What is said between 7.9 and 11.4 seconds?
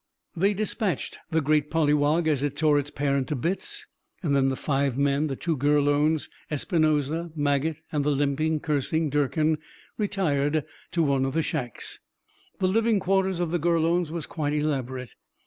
and the limping, cursing Durkin, retired to one of